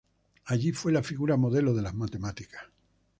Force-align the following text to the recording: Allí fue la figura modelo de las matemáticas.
Allí 0.45 0.71
fue 0.71 0.91
la 0.91 1.03
figura 1.03 1.37
modelo 1.37 1.75
de 1.75 1.83
las 1.83 1.93
matemáticas. 1.93 2.63